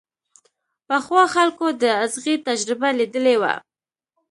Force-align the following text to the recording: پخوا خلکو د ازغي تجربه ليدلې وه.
پخوا 0.87 1.23
خلکو 1.35 1.65
د 1.81 1.83
ازغي 2.03 2.35
تجربه 2.47 2.89
ليدلې 2.99 3.35
وه. 3.41 3.53